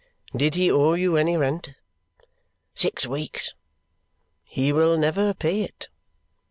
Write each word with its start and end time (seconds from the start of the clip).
"Did 0.35 0.55
he 0.55 0.71
owe 0.71 0.93
you 0.93 1.15
any 1.15 1.37
rent?" 1.37 1.73
"Six 2.73 3.05
weeks." 3.05 3.53
"He 4.43 4.73
will 4.73 4.97
never 4.97 5.35
pay 5.35 5.61
it!" 5.61 5.89